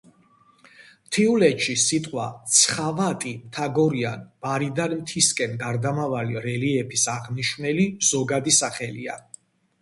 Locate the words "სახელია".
8.63-9.21